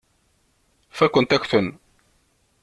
[0.97, 1.67] Fakkent-ak-ten.